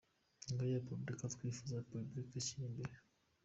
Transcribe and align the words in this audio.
Ngiyo 0.51 0.75
Repubulika 0.79 1.31
twifuza, 1.33 1.79
Repubulika 1.81 2.33
ishyira 2.41 2.65
imbere 2.69 2.93